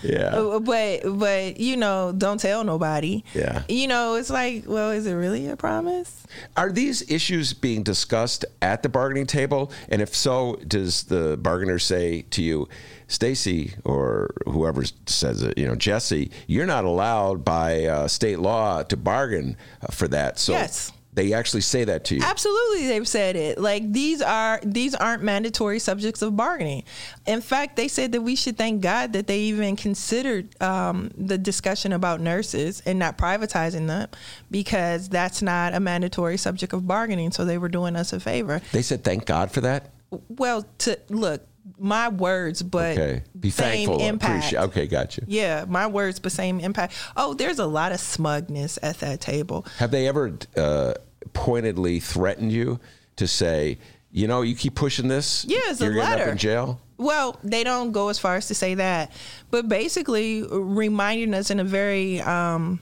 [0.03, 0.59] Yeah.
[0.63, 3.25] but but you know, don't tell nobody.
[3.35, 3.63] Yeah.
[3.69, 6.27] You know, it's like, well, is it really a promise?
[6.57, 9.73] Are these issues being discussed at the bargaining table?
[9.89, 12.69] And if so, does the bargainer say to you,
[13.09, 18.83] Stacy, or whoever says it, you know, Jesse, you're not allowed by uh, state law
[18.83, 20.39] to bargain uh, for that?
[20.39, 20.93] So Yes.
[21.15, 22.23] They actually say that to you.
[22.23, 23.59] Absolutely, they've said it.
[23.59, 26.83] Like these are these aren't mandatory subjects of bargaining.
[27.27, 31.39] In fact, they said that we should thank God that they even considered um, the
[31.39, 34.09] discussion about nurses and not privatizing them,
[34.51, 37.31] because that's not a mandatory subject of bargaining.
[37.31, 38.61] So they were doing us a favor.
[38.73, 39.93] They said, thank God for that.
[40.29, 41.47] Well, to look,
[41.79, 43.23] my words, but Okay.
[43.39, 44.01] Be same thankful.
[44.07, 44.31] impact.
[44.39, 44.61] Appreciate.
[44.61, 45.25] Okay, got you.
[45.27, 46.95] Yeah, my words, but same impact.
[47.17, 49.67] Oh, there's a lot of smugness at that table.
[49.79, 50.95] Have they ever uh,
[51.33, 52.81] pointedly threatened you
[53.17, 53.79] to say,
[54.11, 56.33] you know, you keep pushing this, Yeah, it's a you're gonna end up letter.
[56.33, 56.81] in jail?
[56.97, 59.11] Well, they don't go as far as to say that,
[59.51, 62.79] but basically reminding us in a very um,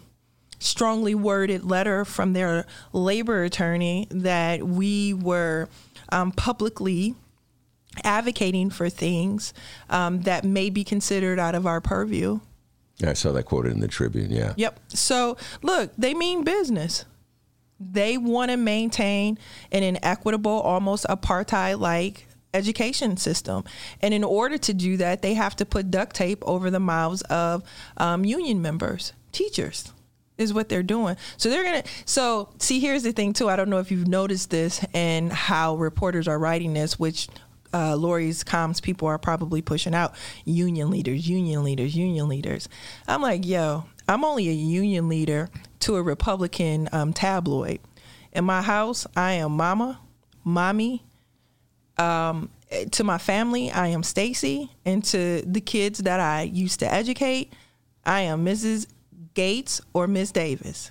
[0.58, 5.68] strongly worded letter from their labor attorney that we were
[6.10, 7.14] um, publicly
[8.04, 9.52] advocating for things
[9.90, 12.40] um, that may be considered out of our purview.
[13.04, 14.30] I saw that quoted in the Tribune.
[14.30, 14.54] Yeah.
[14.56, 14.80] Yep.
[14.88, 17.04] So look, they mean business.
[17.80, 19.38] They want to maintain
[19.72, 23.64] an inequitable, almost apartheid like education system.
[24.00, 27.22] And in order to do that, they have to put duct tape over the mouths
[27.22, 27.62] of
[27.96, 29.92] um, union members, teachers.
[30.38, 31.16] Is what they're doing.
[31.36, 31.84] So they're gonna.
[32.04, 33.50] So see, here's the thing too.
[33.50, 37.28] I don't know if you've noticed this and how reporters are writing this, which
[37.72, 42.68] uh, Lori's comms people are probably pushing out union leaders, union leaders, union leaders.
[43.08, 45.48] I'm like, yo, I'm only a union leader
[45.80, 47.80] to a Republican um, tabloid.
[48.32, 50.00] In my house, I am mama,
[50.44, 51.04] mommy.
[51.98, 52.50] Um,
[52.92, 57.52] to my family, I am Stacy, and to the kids that I used to educate,
[58.04, 58.86] I am Mrs.
[59.34, 60.90] Gates or Miss Davis.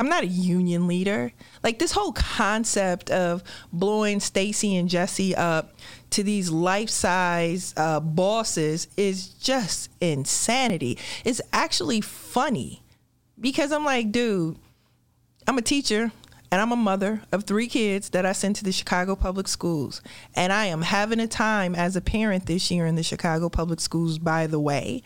[0.00, 1.30] I'm not a union leader.
[1.62, 5.74] Like this whole concept of blowing Stacy and Jesse up
[6.10, 10.96] to these life-size uh, bosses is just insanity.
[11.22, 12.82] It's actually funny
[13.38, 14.56] because I'm like, dude,
[15.46, 16.10] I'm a teacher
[16.50, 20.00] and I'm a mother of three kids that I sent to the Chicago Public Schools,
[20.34, 23.80] and I am having a time as a parent this year in the Chicago Public
[23.80, 24.18] Schools.
[24.18, 25.02] By the way,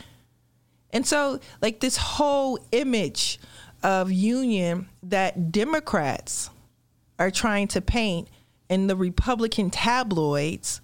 [0.91, 3.41] and so like this whole image
[3.85, 6.51] of union that Democrats
[7.19, 8.29] are trying to paint
[8.71, 10.81] in the Republican tabloids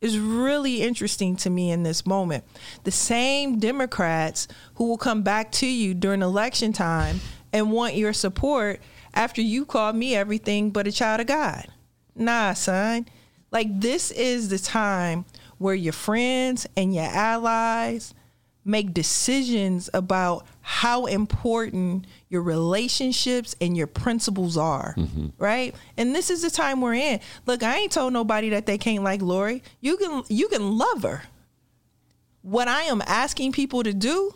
[0.00, 2.44] is really interesting to me in this moment.
[2.84, 7.20] The same Democrats who will come back to you during election time
[7.52, 8.80] and want your support
[9.12, 11.66] after you called me everything but a child of God.
[12.14, 13.06] Nah, son.
[13.50, 15.26] Like, this is the time
[15.58, 18.14] where your friends and your allies
[18.68, 25.28] make decisions about how important your relationships and your principles are, mm-hmm.
[25.38, 25.74] right?
[25.96, 27.20] And this is the time we're in.
[27.46, 29.62] Look, I ain't told nobody that they can't like Lori.
[29.80, 31.22] You can you can love her.
[32.42, 34.34] What I am asking people to do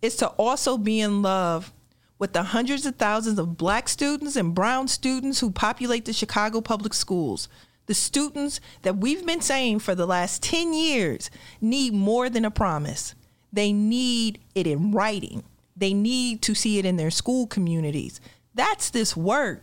[0.00, 1.72] is to also be in love
[2.18, 6.60] with the hundreds of thousands of black students and brown students who populate the Chicago
[6.60, 7.48] public schools.
[7.86, 12.50] The students that we've been saying for the last 10 years need more than a
[12.50, 13.14] promise.
[13.52, 15.44] They need it in writing.
[15.76, 18.20] They need to see it in their school communities.
[18.54, 19.62] That's this work.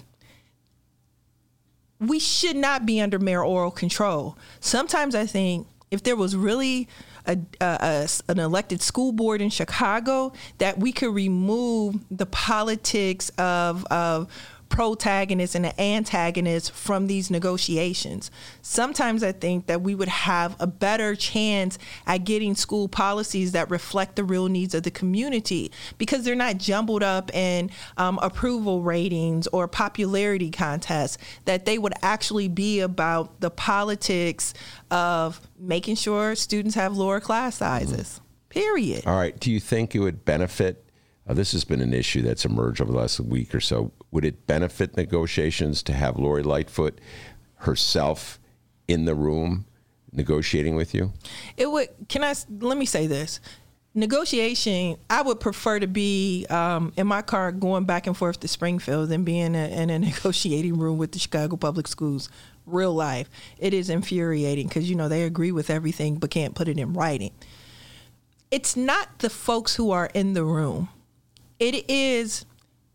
[2.00, 4.38] We should not be under mayoral control.
[4.60, 6.88] Sometimes I think if there was really
[7.26, 13.86] a, a, an elected school board in Chicago, that we could remove the politics of,
[13.86, 14.28] of
[14.76, 18.30] protagonist and the antagonist from these negotiations.
[18.62, 23.72] Sometimes I think that we would have a better chance at getting school policies that
[23.72, 28.82] reflect the real needs of the community because they're not jumbled up in um, approval
[28.82, 34.54] ratings or popularity contests, that they would actually be about the politics
[34.92, 38.20] of making sure students have lower class sizes.
[38.50, 39.06] Period.
[39.06, 39.40] All right.
[39.40, 40.85] Do you think it would benefit
[41.28, 43.92] uh, this has been an issue that's emerged over the last week or so.
[44.12, 47.00] Would it benefit negotiations to have Lori Lightfoot
[47.56, 48.40] herself
[48.88, 49.66] in the room
[50.12, 51.14] negotiating with you?
[51.58, 51.90] It would.
[52.10, 52.36] Can I?
[52.60, 53.40] Let me say this.
[53.98, 58.48] Negotiation, I would prefer to be um, in my car going back and forth to
[58.50, 62.30] Springfield than being a, in a negotiating room with the Chicago Public Schools.
[62.66, 66.68] Real life, it is infuriating because you know they agree with everything but can't put
[66.68, 67.32] it in writing.
[68.52, 70.90] It's not the folks who are in the room
[71.60, 72.46] it is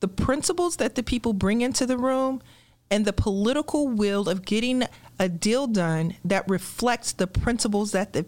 [0.00, 2.42] the principles that the people bring into the room
[2.90, 4.84] and the political will of getting
[5.18, 8.24] a deal done that reflects the principles that the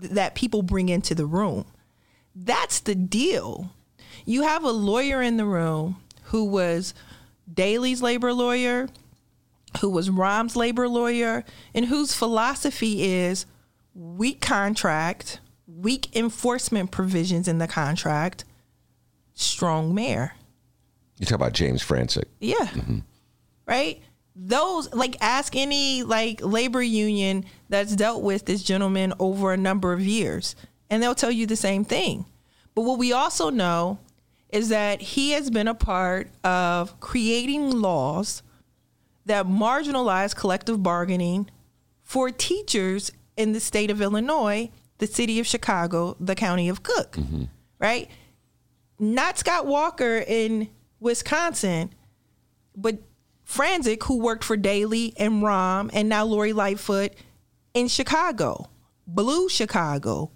[0.00, 1.64] that people bring into the room.
[2.34, 3.70] That's the deal.
[4.26, 6.94] You have a lawyer in the room who was
[7.52, 8.88] Daley's labor lawyer,
[9.80, 13.46] who was Rahm's labor lawyer, and whose philosophy is
[13.94, 18.44] weak contract, weak enforcement provisions in the contract,
[19.34, 20.32] strong mayor.
[21.18, 22.24] You talk about James Franczek.
[22.40, 22.56] Yeah.
[22.56, 22.98] Mm-hmm.
[23.66, 24.02] Right?
[24.36, 29.92] Those like ask any like labor union that's dealt with this gentleman over a number
[29.92, 30.56] of years
[30.90, 32.26] and they'll tell you the same thing.
[32.74, 33.98] But what we also know
[34.48, 38.42] is that he has been a part of creating laws
[39.26, 41.50] that marginalize collective bargaining
[42.02, 47.12] for teachers in the state of Illinois, the city of Chicago, the county of Cook.
[47.12, 47.44] Mm-hmm.
[47.78, 48.10] Right?
[49.12, 50.68] Not Scott Walker in
[51.00, 51.92] Wisconsin,
[52.74, 52.98] but
[53.46, 57.12] Franczek, who worked for Daley and Rahm and now Lori Lightfoot
[57.74, 58.70] in Chicago,
[59.06, 60.30] Blue Chicago.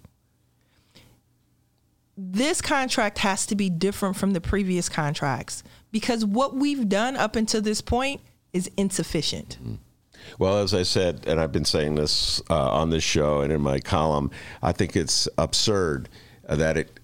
[2.15, 7.35] This contract has to be different from the previous contracts because what we've done up
[7.35, 8.21] until this point
[8.53, 9.57] is insufficient.
[9.61, 9.75] Mm-hmm.
[10.37, 13.61] Well, as I said, and I've been saying this uh, on this show and in
[13.61, 16.09] my column, I think it's absurd
[16.47, 16.98] that it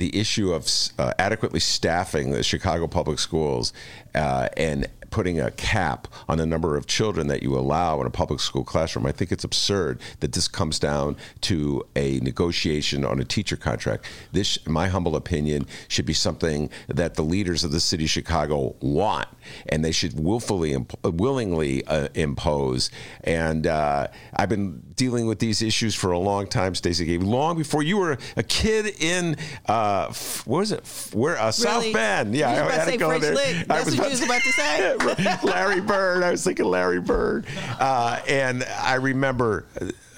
[0.00, 0.66] the issue of
[0.98, 3.72] uh, adequately staffing the Chicago public schools
[4.14, 8.10] uh, and putting a cap on the number of children that you allow in a
[8.10, 9.06] public school classroom.
[9.06, 14.06] I think it's absurd that this comes down to a negotiation on a teacher contract.
[14.32, 18.10] This, in my humble opinion, should be something that the leaders of the city of
[18.10, 19.28] Chicago want,
[19.68, 22.90] and they should willfully, imp- willingly uh, impose.
[23.24, 27.04] And uh, I've been dealing with these issues for a long time, Stacy.
[27.04, 29.36] Gabe, long before you were a kid in
[29.66, 30.12] uh,
[30.44, 30.86] what was it?
[31.12, 32.34] Where uh, South Bend?
[32.34, 33.34] Yeah, was I had to go French there.
[33.34, 33.66] Lick.
[33.70, 34.96] I what you was about to say?
[35.44, 36.22] Larry Bird.
[36.22, 37.46] I was thinking Larry Bird.
[37.78, 39.66] Uh, and I remember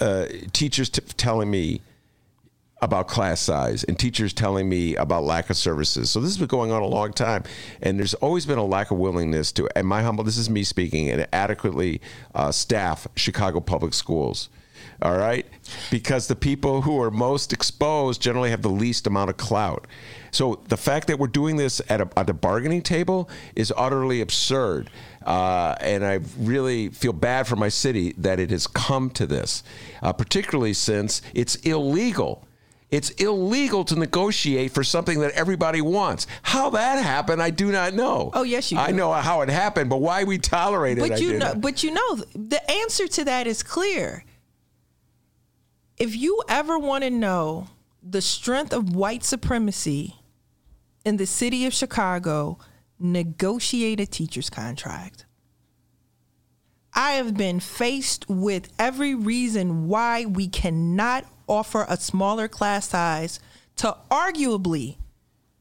[0.01, 1.81] uh, teachers t- telling me
[2.83, 6.11] about class size and teachers telling me about lack of services.
[6.11, 7.45] So this has been going on a long time,
[7.81, 10.65] and there's always been a lack of willingness to, and my humble, this is me
[10.65, 12.01] speaking, and adequately
[12.35, 14.49] uh, staff Chicago public schools.
[15.01, 15.47] All right,
[15.91, 19.87] because the people who are most exposed generally have the least amount of clout.
[20.33, 24.23] So the fact that we're doing this at a, at a bargaining table is utterly
[24.23, 24.91] absurd.
[25.25, 29.63] Uh, and I really feel bad for my city that it has come to this,
[30.03, 32.47] uh, particularly since it's illegal.
[32.91, 36.27] It's illegal to negotiate for something that everybody wants.
[36.43, 38.31] How that happened, I do not know.
[38.33, 38.85] Oh, yes, you Do.
[38.85, 41.61] I know how it happened, but why we tolerate it, But you know, not.
[41.61, 44.25] but you know, the answer to that is clear.
[45.99, 47.69] If you ever want to know
[48.03, 50.17] the strength of white supremacy
[51.05, 52.59] in the city of Chicago,
[52.99, 55.27] negotiate a teacher's contract.
[56.95, 63.41] I have been faced with every reason why we cannot offer a smaller class size
[63.77, 64.99] to arguably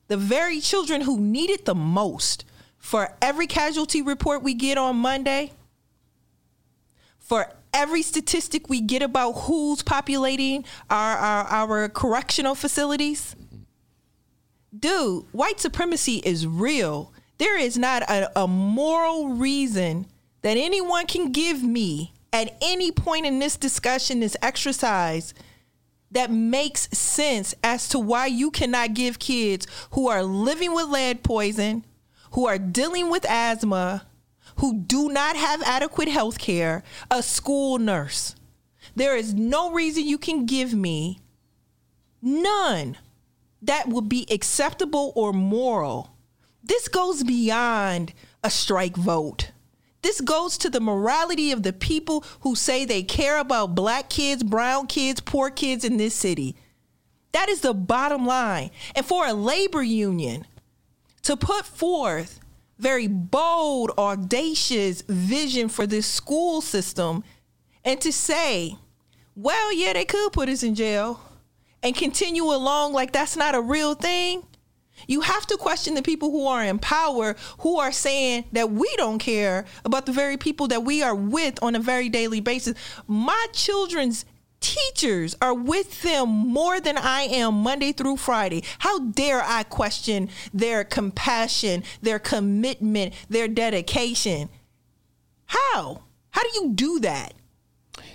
[0.07, 2.43] the very children who need it the most.
[2.77, 5.53] For every casualty report we get on Monday,
[7.17, 13.35] for every statistic we get about who's populating our, our, our correctional facilities,
[14.77, 17.11] dude, white supremacy is real.
[17.37, 20.05] There is not a, a moral reason
[20.41, 25.33] that anyone can give me at any point in this discussion, this exercise,
[26.11, 31.23] that makes sense as to why you cannot give kids who are living with lead
[31.23, 31.85] poison,
[32.31, 34.05] who are dealing with asthma,
[34.57, 38.35] who do not have adequate health care, a school nurse.
[38.95, 41.19] There is no reason you can give me
[42.21, 42.97] none
[43.61, 46.15] that would be acceptable or moral.
[46.63, 49.51] This goes beyond a strike vote.
[50.01, 54.41] This goes to the morality of the people who say they care about black kids,
[54.41, 56.55] brown kids, poor kids in this city.
[57.33, 58.71] That is the bottom line.
[58.95, 60.45] And for a labor union
[61.23, 62.39] to put forth
[62.79, 67.23] very bold, audacious vision for this school system
[67.85, 68.75] and to say,
[69.35, 71.21] well, yeah, they could put us in jail
[71.83, 74.43] and continue along like that's not a real thing.
[75.07, 78.89] You have to question the people who are in power who are saying that we
[78.97, 82.75] don't care about the very people that we are with on a very daily basis.
[83.07, 84.25] My children's
[84.59, 88.63] teachers are with them more than I am Monday through Friday.
[88.79, 94.49] How dare I question their compassion, their commitment, their dedication?
[95.45, 96.03] How?
[96.29, 97.33] How do you do that?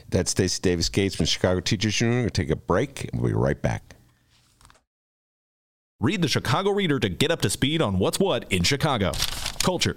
[0.08, 2.24] That's Stacy Davis Gates from Chicago Teachers Union.
[2.24, 3.96] To take a break and we'll be right back.
[5.98, 9.12] Read the Chicago Reader to get up to speed on what's what in Chicago.
[9.62, 9.96] Culture,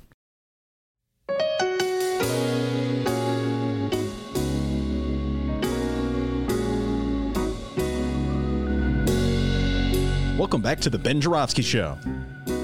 [10.37, 11.97] Welcome back to the Ben Joravsky Show.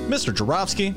[0.07, 0.33] Mr.
[0.33, 0.95] Joravsky,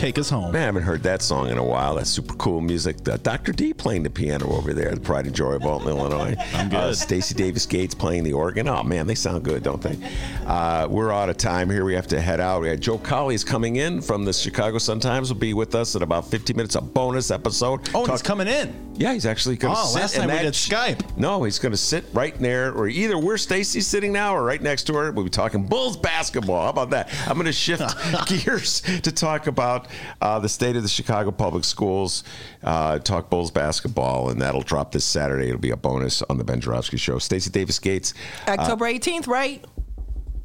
[0.00, 0.52] take us home.
[0.52, 1.94] Man, I haven't heard that song in a while.
[1.96, 3.06] That's super cool music.
[3.06, 3.52] Uh, Dr.
[3.52, 6.34] D playing the piano over there, the Pride and Joy of Alton, Illinois.
[6.54, 6.76] I'm good.
[6.78, 8.66] Uh, Stacy Davis Gates playing the organ.
[8.68, 9.98] Oh, man, they sound good, don't they?
[10.46, 11.84] Uh, we're out of time here.
[11.84, 12.62] We have to head out.
[12.62, 15.32] We had Joe Cowley's coming in from the Chicago Sun-Times.
[15.32, 17.88] Will be with us in about 50 minutes, a bonus episode.
[17.94, 18.74] Oh, and he's coming in.
[18.96, 21.16] Yeah, he's actually going to Oh, sit last time we did Skype.
[21.16, 24.60] No, he's going to sit right there, or either where Stacy's sitting now, or right
[24.60, 25.10] next to her.
[25.12, 26.62] We'll be talking Bulls basketball.
[26.64, 27.08] How about that?
[27.26, 27.82] I'm going to shift
[28.26, 29.86] gears to talk about
[30.20, 32.24] uh, the state of the Chicago public schools.
[32.62, 35.48] Uh, talk Bulls basketball, and that'll drop this Saturday.
[35.48, 37.18] It'll be a bonus on the Ben Joravsky Show.
[37.18, 38.14] Stacy Davis Gates.
[38.46, 39.64] October 18th, right?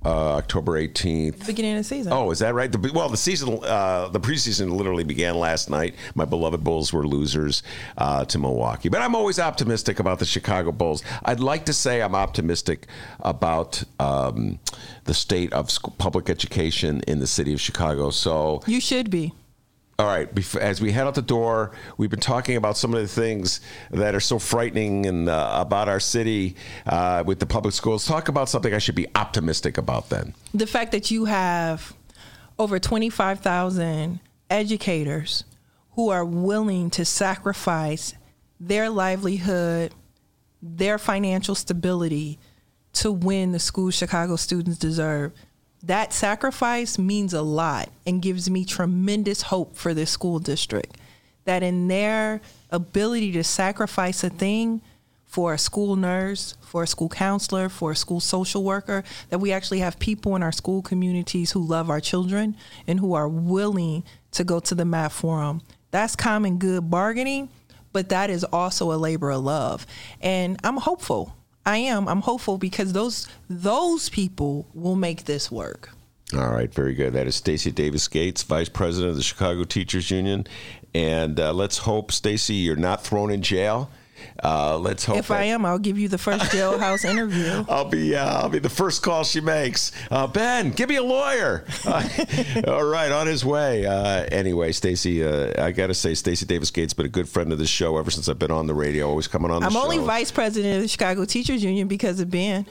[0.05, 1.45] Uh, October 18th.
[1.45, 2.13] Beginning of the season.
[2.13, 2.71] Oh, is that right?
[2.71, 5.95] The, well, the season, uh, the preseason literally began last night.
[6.13, 7.63] My beloved Bulls were losers
[7.97, 11.03] uh, to Milwaukee, but I'm always optimistic about the Chicago Bulls.
[11.23, 12.87] I'd like to say I'm optimistic
[13.19, 14.59] about um,
[15.05, 18.09] the state of public education in the city of Chicago.
[18.11, 19.33] So You should be.
[19.97, 23.07] All right, as we head out the door, we've been talking about some of the
[23.07, 28.05] things that are so frightening and uh, about our city uh, with the public schools.
[28.05, 30.33] Talk about something I should be optimistic about then.
[30.53, 31.93] the fact that you have
[32.59, 34.19] over 25,000
[34.49, 35.45] educators
[35.91, 38.13] who are willing to sacrifice
[38.59, 39.93] their livelihood,
[40.61, 42.37] their financial stability
[42.93, 45.31] to win the school Chicago students deserve.
[45.85, 50.97] That sacrifice means a lot and gives me tremendous hope for this school district.
[51.45, 54.81] That in their ability to sacrifice a thing,
[55.35, 59.51] for a school nurse, for a school counselor, for a school social worker, that we
[59.51, 62.55] actually have people in our school communities who love our children
[62.87, 65.61] and who are willing to go to the mat for them.
[65.91, 67.49] That's common good bargaining,
[67.91, 69.85] but that is also a labor of love.
[70.21, 71.35] And I'm hopeful.
[71.65, 72.07] I am.
[72.07, 75.89] I'm hopeful because those those people will make this work.
[76.33, 77.13] All right, very good.
[77.13, 80.47] That is Stacy Davis Gates, Vice President of the Chicago Teachers Union,
[80.93, 83.91] and uh, let's hope, Stacy, you're not thrown in jail.
[84.43, 85.17] Uh, let's hope.
[85.17, 87.63] If I am, I'll give you the first jailhouse interview.
[87.69, 89.91] I'll be uh, I'll be the first call she makes.
[90.11, 91.65] Uh, ben, give me a lawyer.
[91.85, 92.07] Uh,
[92.67, 93.85] all right, on his way.
[93.85, 97.51] Uh, anyway, Stacy, uh, I got to say, Stacy Davis Gates been a good friend
[97.51, 99.07] of the show ever since I've been on the radio.
[99.09, 99.81] Always coming on the I'm show.
[99.83, 102.65] only vice president of the Chicago Teachers Union because of Ben.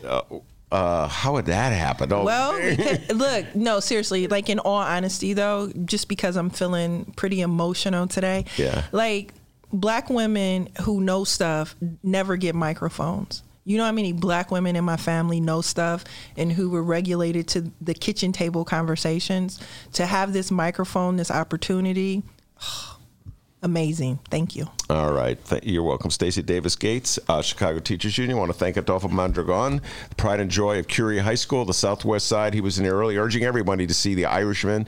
[0.72, 2.12] Uh, how would that happen?
[2.12, 4.26] Oh, Well, because- look, no, seriously.
[4.26, 8.44] Like in all honesty, though, just because I'm feeling pretty emotional today.
[8.57, 8.84] Yeah.
[8.90, 9.32] Like
[9.75, 13.43] black women who know stuff never get microphones.
[13.64, 16.05] You know how many black women in my family know stuff
[16.37, 19.59] and who were regulated to the kitchen table conversations
[19.95, 22.22] to have this microphone, this opportunity.
[22.66, 22.93] Oh,
[23.64, 24.18] Amazing.
[24.28, 24.68] Thank you.
[24.90, 25.42] All right.
[25.46, 26.10] Th- you're welcome.
[26.10, 28.36] Stacy Davis Gates, uh, Chicago Teachers Union.
[28.36, 31.72] I want to thank Adolfo Mondragon, the pride and joy of Curie High School, the
[31.72, 32.52] Southwest Side.
[32.52, 34.86] He was in there early, urging everybody to see The Irishman.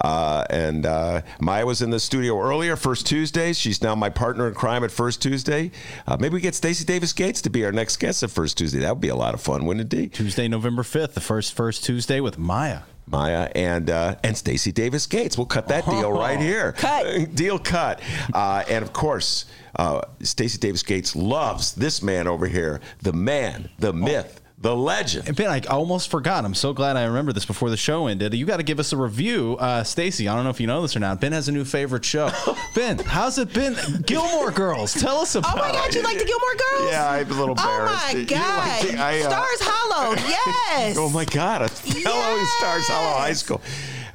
[0.00, 3.52] Uh, and uh, Maya was in the studio earlier, First Tuesday.
[3.52, 5.70] She's now my partner in crime at First Tuesday.
[6.08, 8.80] Uh, maybe we get Stacy Davis Gates to be our next guest at First Tuesday.
[8.80, 10.08] That would be a lot of fun, wouldn't it be?
[10.08, 12.80] Tuesday, November 5th, the first first Tuesday with Maya.
[13.06, 15.38] Maya and uh, and Stacy Davis Gates.
[15.38, 16.72] We'll cut that deal right here.
[16.72, 17.06] Cut.
[17.34, 18.00] deal cut.
[18.32, 19.44] Uh, and of course,
[19.76, 25.28] uh, Stacy Davis Gates loves this man over here, the man, the myth, the legend.
[25.28, 26.44] And Ben, I almost forgot.
[26.44, 28.34] I'm so glad I remember this before the show ended.
[28.34, 29.56] You got to give us a review.
[29.60, 31.20] Uh, Stacy, I don't know if you know this or not.
[31.20, 32.30] Ben has a new favorite show.
[32.74, 33.76] ben, how's it been?
[34.06, 34.92] Gilmore Girls.
[34.92, 36.90] Tell us about Oh my God, you like the Gilmore Girls?
[36.90, 38.82] Yeah, I'm a little Oh my God.
[38.82, 40.16] like the- I, uh, Stars Hollow.
[40.26, 40.96] Yes.
[40.98, 41.62] Oh my God!
[41.62, 43.60] A fellow in Stars Hollow High School.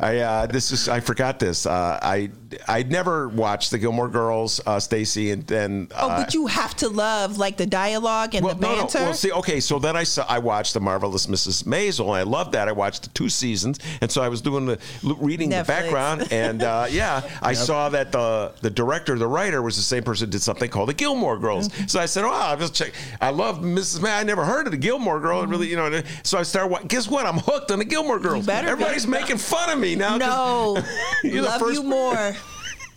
[0.02, 1.68] I uh, this is I forgot this.
[1.68, 2.32] Uh, I
[2.68, 6.76] I never watched the Gilmore Girls, uh, Stacy, and then Oh, uh, but you have
[6.78, 8.82] to love like the dialogue and well, the no, no.
[8.82, 8.97] banter.
[8.99, 11.66] Well, see, okay, so then I saw I watched the marvelous Mrs.
[11.66, 12.68] Maisel, and I loved that.
[12.68, 16.28] I watched the two seasons, and so I was doing the l- reading the background,
[16.32, 20.26] and uh, yeah, I saw that the the director, the writer, was the same person
[20.28, 21.70] who did something called the Gilmore Girls.
[21.70, 21.86] Mm-hmm.
[21.86, 22.93] So I said, oh, I'll just check.
[23.22, 24.02] I love Mrs.
[24.02, 24.12] May.
[24.12, 25.43] I never heard of the Gilmore Girl.
[25.43, 26.02] It really, you know.
[26.24, 26.88] So I started.
[26.88, 27.28] Guess what?
[27.28, 28.47] I'm hooked on the Gilmore Girls.
[28.47, 28.72] better be.
[28.72, 30.18] Everybody's making fun of me now.
[30.18, 30.84] no,
[31.24, 32.34] you're the love first- you more.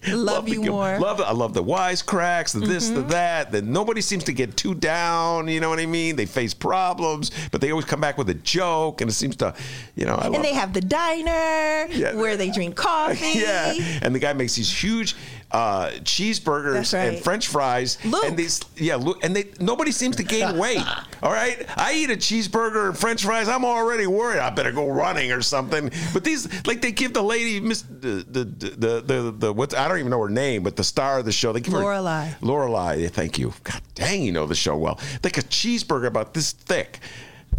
[0.07, 0.85] Love, the you more.
[0.85, 1.03] Mm-hmm.
[1.03, 3.53] Love, I love the wisecracks, the this, the that.
[3.53, 5.49] That nobody seems to get too down.
[5.49, 6.17] You know what I mean?
[6.17, 9.55] They face problems, but they always come back with a joke, and it seems to,
[9.97, 10.35] you know, I love.
[10.35, 12.17] and they have the diner Yeah.
[12.17, 13.39] where they drink coffee.
[13.39, 13.73] yeah,
[14.03, 15.17] and the guy makes these huge
[15.55, 17.19] uh, cheeseburgers That's and.
[17.19, 18.25] French fries, Luke.
[18.25, 20.83] and these yeah, Luke, and they nobody seems to gain weight.
[21.23, 24.41] All right, I eat a cheeseburger and French fries, I'm already worried.
[24.41, 25.91] I better go running or something.
[26.13, 29.87] But these, like, they give the lady Miss the the the the, the what I
[29.89, 32.33] don't even know her name, but the star of the show, they give Lorelai.
[32.33, 33.03] her Lorelai.
[33.03, 33.55] yeah, Thank you.
[33.63, 34.99] God dang, you know the show well.
[35.23, 36.99] Like a cheeseburger about this thick.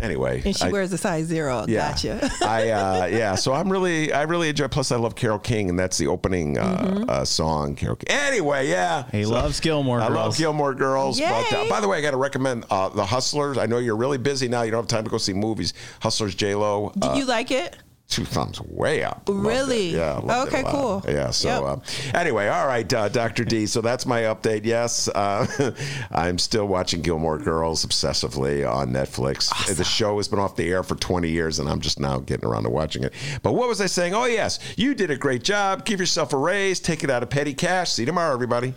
[0.01, 1.65] Anyway, And she I- wears a size zero.
[1.67, 1.89] yeah.
[1.91, 2.29] Gotcha.
[2.41, 3.35] I uh, yeah.
[3.35, 4.67] So I'm really I really enjoy.
[4.67, 7.09] Plus I love Carole King, and that's the opening uh, Mm-hmm.
[7.09, 7.75] uh, song.
[7.75, 7.95] Carole.
[7.95, 8.15] King.
[8.17, 9.09] Anyway, yeah.
[9.11, 11.19] He So- loves Gilmore I love Gilmore Girls.
[11.19, 13.57] But uh, by the way, I got to recommend uh, the Hustlers.
[13.57, 14.61] I know you're really busy now.
[14.63, 15.73] You don't have time to go see movies.
[16.01, 16.91] Hustlers, J Lo.
[16.97, 17.75] Do Uh, you like it?
[18.07, 19.27] Two thumbs way up.
[19.27, 19.89] Really?
[19.95, 20.19] Yeah.
[20.23, 20.71] Okay, it a lot.
[21.03, 21.03] cool.
[21.07, 21.31] Yeah.
[21.31, 21.63] So Yep.
[22.13, 23.43] uh, anyway, all right, uh, Dr.
[23.43, 23.65] D.
[23.65, 24.61] So that's my update.
[24.63, 25.73] Yes, uh,
[26.11, 29.49] I'm still watching Gilmore Girls obsessively on Netflix.
[29.75, 32.47] The show has been off the air for 20 years, and I'm just now getting
[32.47, 33.13] around to watching it.
[33.41, 34.13] But what was I saying?
[34.13, 35.83] Oh yes, you did a great job.
[35.85, 36.79] Give yourself a raise.
[36.79, 37.91] Take it out of petty cash.
[37.93, 38.73] See you tomorrow, everybody.